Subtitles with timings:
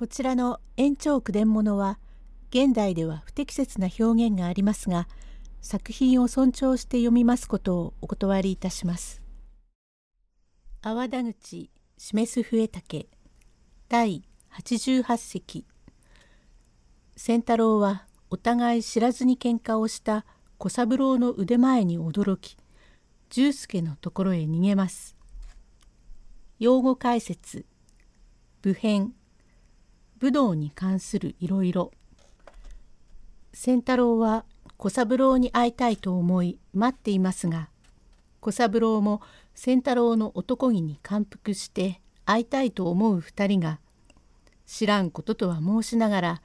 [0.00, 1.98] こちらの延長句伝物は
[2.48, 5.06] 現代では不適切な表現がありますが
[5.60, 9.20] 作品を尊重して読みますことをお断りいたします。
[10.80, 13.08] 阿波田口示す笛竹
[13.90, 14.24] 第
[14.54, 15.66] 88席
[17.14, 20.24] 仙太郎はお互い知らずに喧嘩をした
[20.56, 22.56] 小三郎の腕前に驚き
[23.28, 25.14] 重助のところへ逃げます。
[26.58, 27.66] 用語解説
[28.62, 29.12] 部編
[30.20, 31.92] 武道に関するいろいろ。
[33.52, 34.44] 仙太郎は
[34.76, 37.68] 小三郎に会いたいと思い待っていますが
[38.40, 39.20] 小三郎も
[39.54, 43.80] 仙太郎の男気に感服して会いたいと思う二人が
[44.66, 46.42] 知らんこととは申しながら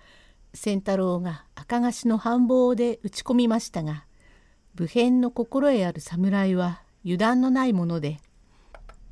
[0.53, 4.05] 仙太郎が赤菓子の繁忙で打ち込みましたが
[4.73, 8.17] 武変の心得ある侍は油断のないもので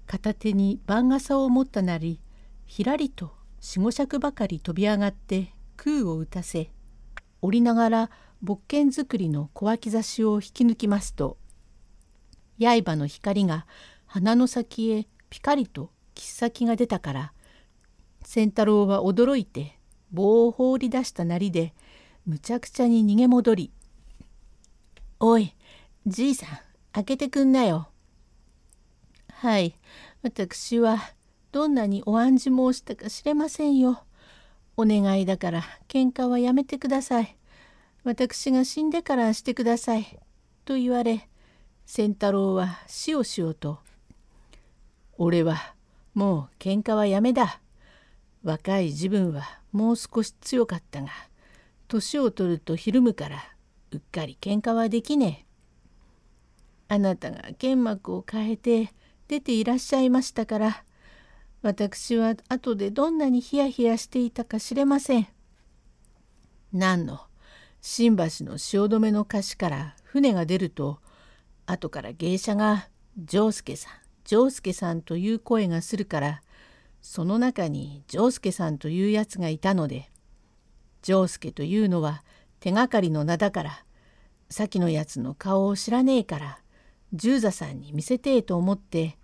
[0.08, 2.20] 片手に番傘を持ったなり
[2.66, 3.32] ひらりと
[3.66, 6.70] 四五尺ばかり飛び上がって空を打たせ
[7.42, 8.10] 降りながら
[8.42, 11.38] 木剣作りの小脇差しを引き抜きますと
[12.60, 13.66] 刃の光が
[14.06, 17.34] 鼻の先へピカリと切っ先が出たから
[18.26, 19.80] 仙太郎は驚いて
[20.12, 21.74] 棒を放り出したなりで
[22.26, 23.72] むちゃくちゃに逃げ戻り
[25.22, 25.56] 「おい
[26.06, 26.50] じいさん
[26.92, 27.88] 開けてくんなよ」
[29.32, 29.80] はい
[30.22, 31.00] 私は
[31.54, 34.04] どんなにお案じ申したか知れませんよ。
[34.76, 37.38] お願いだから喧嘩はやめてください。
[38.04, 40.20] 私が死んでからしてください。
[40.66, 41.30] と言われ
[41.86, 43.78] 仙太郎はしおしおと
[45.20, 45.76] 「俺は
[46.16, 47.62] もう喧嘩はやめだ。
[48.42, 51.10] 若い自分はもう少し強かったが
[51.88, 53.44] 年を取るとひるむから
[53.92, 55.46] うっかり喧嘩はできね
[56.90, 56.96] え。
[56.96, 58.92] あなたが剣幕を変えて
[59.28, 60.84] 出ていらっしゃいましたから
[61.64, 65.28] 私は後でどんなにヒヤヒヤしていたか知れません。
[66.74, 67.22] 何の
[67.82, 71.00] 新橋の汐留の河岸から船が出ると
[71.66, 73.94] 後から芸者が「丈介さん
[74.26, 76.42] 丈介さん」という声がするから
[77.02, 80.10] その中に丈介さんというやつがいたので
[81.02, 82.24] 丈介というのは
[82.60, 83.86] 手がかりの名だから
[84.50, 86.60] 先のやつの顔を知らねえから
[87.14, 89.18] 十座さんに見せてえと思って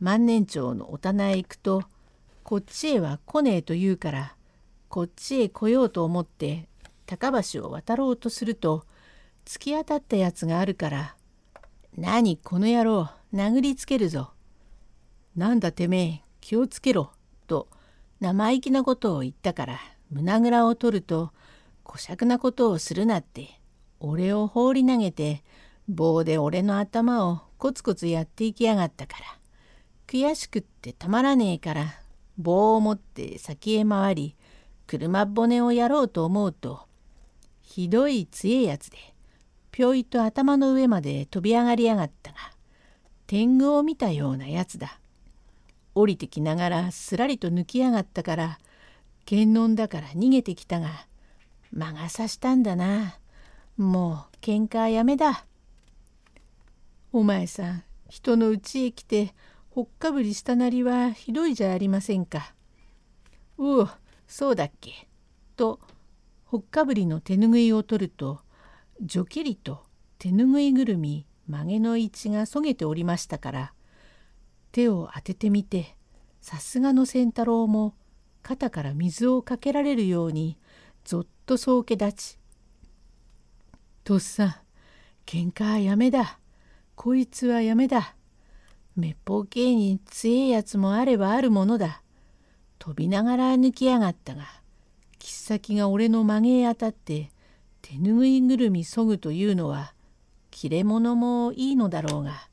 [0.00, 1.82] 万年町のお棚へ行くと
[2.44, 4.36] こっちへは来ねえと言うから
[4.88, 6.68] こっちへ来ようと思って
[7.04, 8.84] 高橋を渡ろうとすると
[9.44, 11.16] 突き当たったやつがあるから
[11.98, 14.30] 「何この野郎殴りつけるぞ」
[15.34, 17.10] 「なんだてめえ気をつけろ」
[17.48, 17.68] と
[18.20, 19.80] 生意気なことを言ったから
[20.10, 21.32] 胸ぐらを取ると
[21.82, 23.60] 「こしゃくなことをするな」って
[23.98, 25.42] 俺を放り投げて
[25.88, 29.37] 棒で俺の頭をコツコツやっていきやがったから。
[30.08, 31.94] 悔しくってたまらねえから
[32.38, 34.36] 棒を持って先へ回り
[34.86, 36.80] 車骨をやろうと思うと
[37.60, 38.96] ひどい強えやつで
[39.70, 42.38] ぴょいと頭の上まで飛び上がりやがったが
[43.26, 44.98] 天狗を見たようなやつだ。
[45.94, 48.58] 降りてきながらすらりと抜きやがったから
[49.26, 50.88] 検問だから逃げてきたが
[51.70, 53.18] 魔が差したんだな。
[53.76, 55.44] もう喧嘩やめだ。
[57.12, 59.34] お前さん人の家へ来て
[59.78, 62.52] ほっかぶりしたなりはひどいじゃありませんか。
[63.58, 63.88] うお
[64.26, 65.06] そうだっけ。
[65.54, 65.78] と
[66.46, 68.40] ほっかぶりの手ぬぐいを取ると
[69.00, 69.84] じょきりと
[70.18, 73.72] 手ぬぐいぐるみ曲げの位置がそげておりましたから
[74.72, 75.94] 手を当ててみて
[76.40, 77.94] さすがの仙太郎も
[78.42, 80.58] 肩から水をかけられるように
[81.04, 82.38] ぞっとそうけ立ち
[84.02, 84.54] 「とっさん
[85.24, 86.40] 喧嘩はやめだ
[86.96, 88.16] こいつはやめだ
[88.98, 92.02] 滅法系に強えやつもあればあるものだ。
[92.78, 94.44] 飛びながら抜きやがったが
[95.18, 97.30] 切っ先が俺の曲げへ当たって
[97.82, 99.94] 手ぬぐいぐるみそぐというのは
[100.50, 102.48] 切れ者もいいのだろうが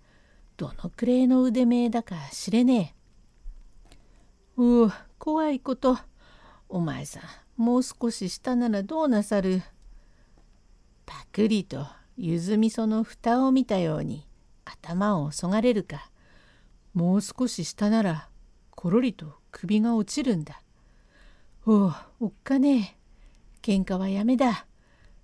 [0.58, 2.96] どのくれいの腕前だか知れね
[4.58, 4.62] え。
[4.62, 5.98] うう怖いこと
[6.70, 9.62] お前さんもう少し下ならどうなさる
[11.06, 11.86] パクリと
[12.18, 14.28] ゆずみその蓋を見たように
[14.64, 16.10] 頭をそがれるか。
[16.96, 18.30] もう少し下なら
[18.72, 20.62] ころりと首が落ちるんだ。
[21.66, 22.98] おうおっかね
[23.62, 24.66] え喧嘩はやめだ。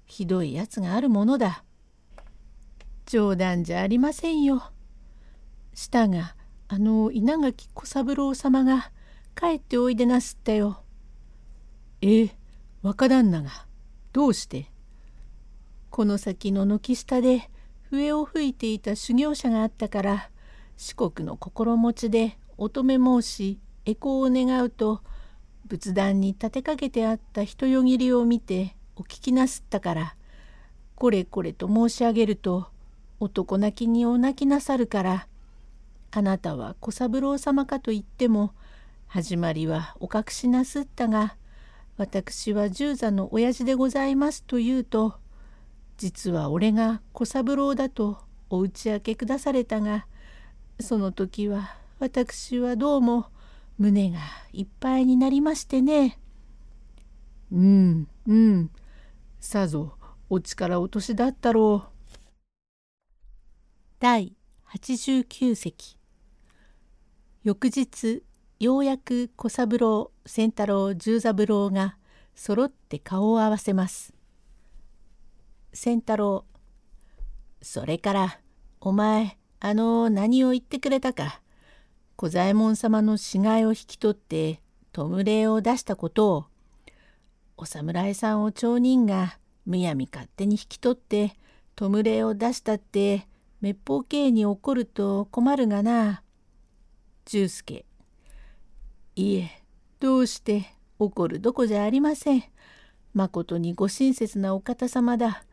[0.06, 1.63] ひどいやつがあるものだ。
[3.06, 4.71] 冗談じゃありませんよ。
[5.73, 6.35] したが
[6.68, 8.91] あの稲垣小三郎様が
[9.35, 10.83] 帰っておいでなすったよ。
[12.01, 12.35] ええ
[12.81, 13.50] 若旦那が
[14.12, 14.69] どうして？
[15.89, 17.50] この先の軒下で
[17.89, 20.29] 笛を吹いていた修行者があったから
[20.77, 25.01] 四国の心持ちで乙女申し恵光を願うと
[25.68, 30.15] 仏壇に立てかけてあった人よぎりを見てお聞きなすったから
[30.95, 32.68] これこれと申し上げると
[33.19, 35.27] 男泣きにお泣きなさるから
[36.12, 38.53] あなたは小三郎様かと言っても
[39.07, 41.35] 始まりはお隠しなすったが
[41.97, 45.15] 私は十座の親父でございますと言うと
[45.97, 48.18] 実は俺が小三郎だと
[48.50, 50.06] お打ち明けくだされたが
[50.81, 53.28] その時は私はどうも
[53.78, 54.19] 胸が
[54.54, 56.19] いっぱいになりましてね。
[57.51, 58.72] うんうん
[59.39, 59.95] さぞ
[60.30, 61.92] お力落としだったろう。
[64.00, 64.36] 第
[64.74, 65.98] 89席
[67.44, 68.24] 翌日
[68.60, 71.98] ようやく小三郎仙太郎十三郎が
[72.36, 74.13] 揃って顔を合わせます。
[75.74, 76.45] 仙太郎
[77.62, 78.39] それから
[78.80, 81.39] お前あの何を言ってくれたか
[82.15, 84.59] 小左衛門様の死骸を引き取って
[84.91, 86.45] 弔いを出したことを
[87.57, 89.37] お侍さんを町人が
[89.67, 91.35] むやみ勝手に引き取って
[91.75, 93.27] 弔いを出したって
[93.61, 96.23] 滅法刑に怒ると困るがな。
[97.25, 97.85] 十助
[99.15, 99.51] いえ
[99.99, 100.65] どうして
[100.97, 102.43] 怒るどこじゃありません。
[103.13, 105.43] まことにご親切なお方様だ。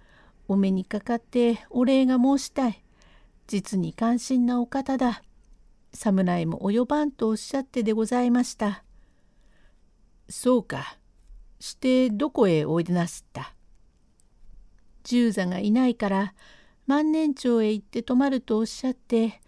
[0.48, 2.82] お目にかかってお礼が申したい。
[3.48, 5.22] 実に関心なお方だ。
[5.92, 8.84] 侍も及ばんとおっしゃってでございました。
[10.28, 10.98] そうか。
[11.58, 13.54] してどこへおいでなすった？
[15.02, 16.34] 十座がいないから
[16.86, 19.40] 万年町へ行って泊まるとおっしゃって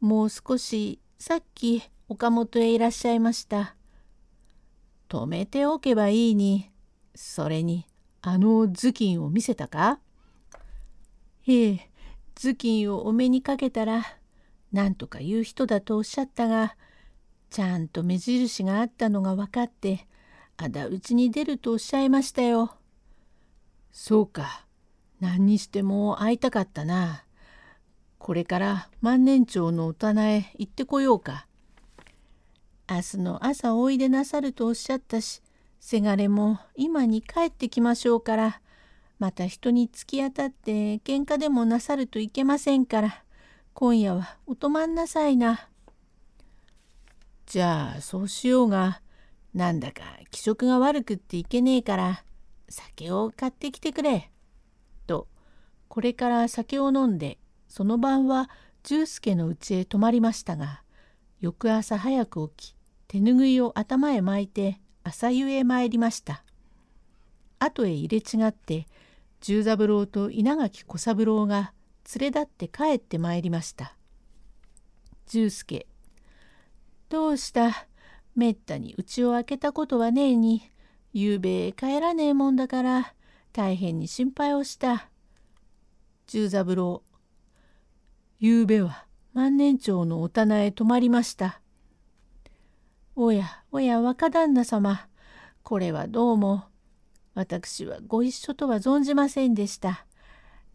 [0.00, 3.76] もう少しさっき岡本へいらっしゃいました。
[5.08, 6.70] 止めておけばいいに
[7.14, 7.86] それに
[8.20, 10.00] あの頭巾を見せたか？
[11.46, 11.90] ええ
[12.34, 14.04] 頭巾をお目にかけたら
[14.72, 16.76] 何とか言う人だとおっしゃったが
[17.50, 20.06] ちゃんと目印があったのが分かって
[20.56, 22.76] 仇討ちに出るとおっしゃいましたよ。
[23.92, 24.66] そうか
[25.20, 27.24] 何にしても会いたかったな。
[28.18, 31.46] これから万年町のお棚へ行ってこようか。
[32.90, 35.40] 明日の朝おいでなさるとおっしゃったし
[35.80, 38.60] せがれも今に帰ってきましょうから
[39.18, 43.22] また人に突き当たって喧嘩でもなさるといけませんから
[43.72, 45.68] 今夜はお泊まんなさいな。
[47.46, 49.00] じゃあそうしようが
[49.52, 52.24] なんだか気色が悪くっていけねえから
[52.68, 54.30] 酒を買ってきてくれ。
[55.06, 55.28] と
[55.88, 57.38] これから酒を飲んで
[57.68, 58.50] その晩は
[58.82, 60.82] 十助の家へ泊まりましたが
[61.40, 62.74] 翌朝早く起き
[63.06, 66.42] 手ぬぐいを頭へ巻いて朝湯へ参りました。
[67.58, 68.86] 後へ入れ違って
[69.44, 71.74] 十三郎と稲垣小三郎が
[72.18, 73.94] 連れ立って帰ってまいりました。
[75.26, 75.86] 十助
[77.10, 77.86] どうした？
[78.34, 80.70] めったに家を開けたことはねえに
[81.12, 83.12] ゆうべ帰らねえもんだから
[83.52, 85.10] 大変に心配をした。
[86.26, 87.02] 十三郎
[88.38, 89.04] ゆうべは
[89.34, 91.60] 万年町のお棚へ泊まりました。
[93.14, 95.06] おやおや若旦那様
[95.62, 96.64] これはどうも
[97.34, 100.06] 私はご一緒とは存じませんでした。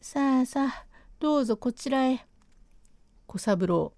[0.01, 0.85] さあさあ
[1.19, 2.25] どうぞこちらへ。
[3.27, 3.93] 小三郎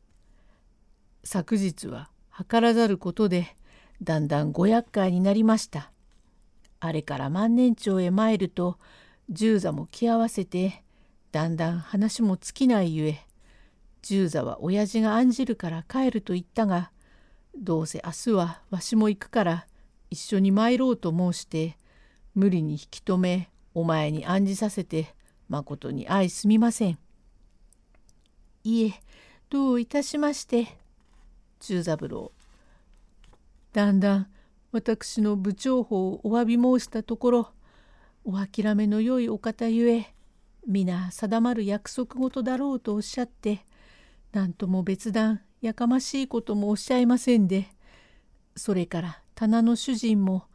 [1.24, 3.56] 昨日は図らざることで
[4.02, 5.92] だんだんご厄介になりました。
[6.80, 8.78] あれから万年町へ参ると
[9.30, 10.84] 十座も気合わせて
[11.32, 13.20] だんだん話も尽きないゆえ
[14.02, 16.92] 十座は親父が案じるから帰ると言ったが
[17.56, 19.68] どうせ明日はわしも行くから
[20.10, 21.78] 一緒に参ろうと申して
[22.36, 25.14] 無理に引き止めお前に案じさせて
[25.50, 26.98] まことに相すみません。
[28.64, 28.94] いえ
[29.50, 30.68] どういたしまして
[31.60, 32.32] 中三郎
[33.74, 34.28] だんだん
[34.72, 37.50] 私の部長法をお詫び申したところ
[38.24, 40.14] お諦めのよいお方ゆえ
[40.68, 43.66] 皆定まる約束事だろうとおっしゃって
[44.32, 47.68] 何とも別段やかましいこともおっしゃいませんで
[48.56, 50.46] それから棚の主人も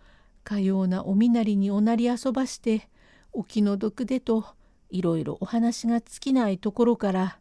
[0.46, 2.88] かようなお身なりにおなり遊ばして
[3.32, 4.46] お気の毒でと
[4.90, 7.40] いろいろお話が尽きないところから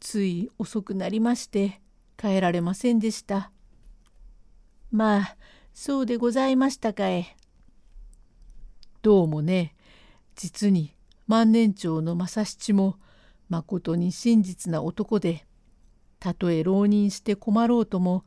[0.00, 1.80] つい遅くなりまして
[2.16, 3.52] 帰られませんでした。
[4.90, 5.36] まあ
[5.72, 7.36] そうでございましたかえ。
[9.02, 9.76] どうもね
[10.34, 10.96] 実に
[11.28, 12.96] 万年長の正七も
[13.48, 15.46] まことに真実な男で
[16.18, 18.24] たとえ浪人して困ろうとも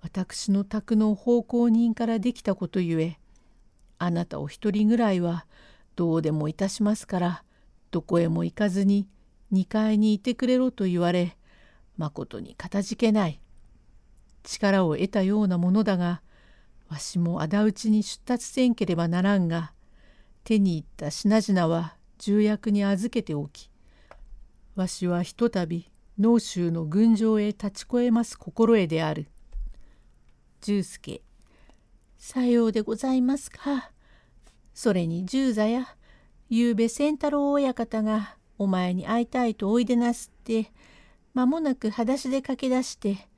[0.00, 3.18] 私の宅の奉公人からできたことゆえ
[3.98, 5.46] あなたお一人ぐらいは
[5.96, 7.42] どうでもいたしますから
[7.90, 9.08] どこへも行かずに
[9.52, 11.36] 2階にいてくれろと言われ
[11.96, 13.40] まことにかたじけない
[14.44, 16.22] 力を得たようなものだが
[16.88, 19.72] わしも仇討ちに出立せんければならんが
[20.44, 23.70] 手に入った品々は重役に預けておき
[24.74, 29.28] わしはひとたび農州の軍場へ立ち越えます心得である。
[30.60, 31.22] 十助
[32.18, 33.92] さようでございますか。
[34.74, 35.96] それに十座や
[36.50, 40.72] ゆうべ仙太郎親方がお前に会いたいとおいでなすって
[41.32, 43.28] 間もなく裸足で駆け出して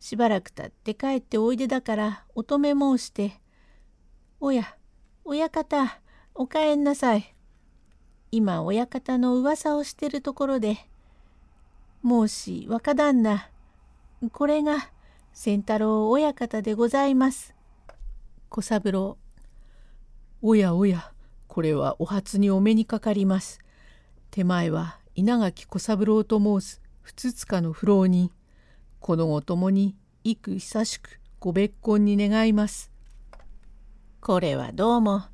[0.00, 3.40] しばらくたって帰っておいでだから乙女申して
[4.38, 4.76] 「おや
[5.24, 5.98] 親方
[6.34, 7.34] お帰んなさい。
[8.30, 10.76] 今親方の噂をしてるところで
[12.04, 13.48] 申し若旦那
[14.30, 14.90] これが
[15.32, 17.55] 仙太郎親方でございます。
[18.56, 19.18] 小三郎
[20.40, 21.12] おやおや
[21.46, 23.58] これはお初にお目にかかります。
[24.30, 28.30] 手前は稲垣小三郎と申すふつつかの不老人
[28.98, 29.94] この後ともに
[30.24, 32.90] 幾久しくご別婚に願います。
[34.22, 35.24] これはどうも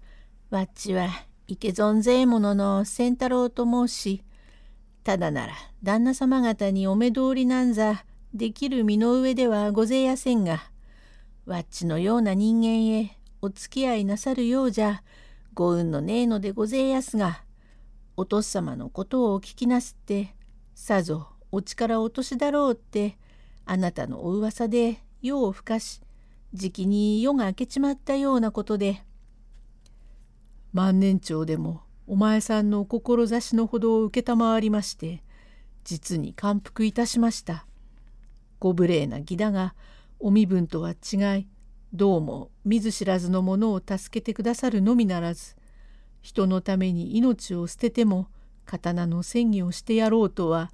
[0.51, 1.09] わっちは
[1.47, 4.25] 池存ぜえ者の仙太郎と申し
[5.05, 5.53] ただなら
[5.85, 10.72] 旦那様方にお目通りなんざできる身の上ではごぜやせんが
[11.45, 15.03] わっちのような人間へお付き合いなさるようじゃ
[15.55, 17.43] ご運のねえのでごぜえやすが
[18.17, 20.37] お父様のことをお聞きなすって
[20.75, 23.19] さぞお力落としだろうって
[23.67, 26.01] あなたのお噂で夜をふかし
[26.55, 29.03] じきに夜が明けちまったようなことで
[30.73, 35.25] 万年長でもお前さんのお志のほどを承りまして
[35.83, 37.67] 実に感服いたしました。
[38.61, 39.75] ご無礼な義だが
[40.25, 41.49] お身分とは違い
[41.93, 45.57] どうも見ず知らずの者を助けてくださるのみならず
[46.21, 48.29] 人のために命を捨てても
[48.65, 50.71] 刀の戦技をしてやろうとは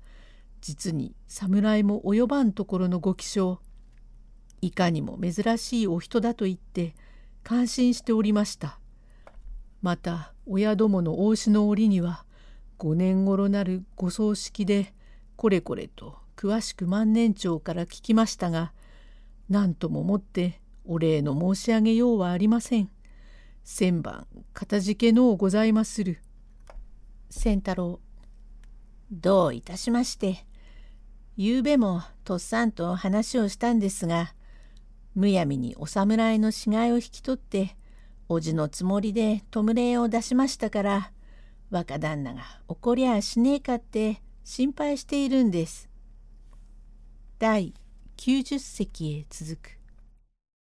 [0.60, 3.58] 実に侍も及ばんところのご気性
[4.60, 6.94] いかにも珍しいお人だと言って
[7.42, 8.78] 感心しておりました。
[9.80, 12.26] また親どもの大志の折には
[12.78, 14.92] 5年頃なるご葬式で
[15.36, 18.72] これこれと詳しく万年長から聞きましたが
[19.48, 22.90] 何とももってお礼の申し上げようはありません。
[23.64, 26.18] 千番かたじけのうございまする。
[27.30, 28.00] 仙太郎
[29.10, 30.46] どういたしまして
[31.36, 34.34] ゆうべもとっさんと話をしたんですが
[35.14, 37.76] むやみにお侍の死骸を引き取って
[38.28, 41.12] おじのつもりで弔いを出しましたから
[41.70, 45.90] 若旦那が怒りゃしねえかって心配しているんです。
[47.38, 47.74] 第
[48.18, 49.77] 90席へ続く。